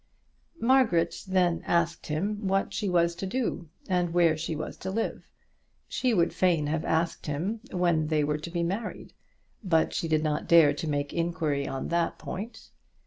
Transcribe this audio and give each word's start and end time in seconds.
Margaret 0.59 1.21
then 1.27 1.61
asked 1.67 2.07
him 2.07 2.47
what 2.47 2.73
she 2.73 2.89
was 2.89 3.13
to 3.17 3.27
do, 3.27 3.69
and 3.87 4.15
where 4.15 4.35
she 4.35 4.55
was 4.55 4.75
to 4.77 4.89
live. 4.89 5.27
She 5.87 6.11
would 6.11 6.33
fain 6.33 6.65
have 6.65 6.83
asked 6.83 7.27
him 7.27 7.59
when 7.69 8.07
they 8.07 8.23
were 8.23 8.39
to 8.39 8.49
be 8.49 8.63
married, 8.63 9.13
but 9.63 9.93
she 9.93 10.07
did 10.07 10.23
not 10.23 10.47
dare 10.47 10.73
to 10.73 10.89
make 10.89 11.13
inquiry 11.13 11.67
on 11.67 11.89
that 11.89 12.17
point. 12.17 12.71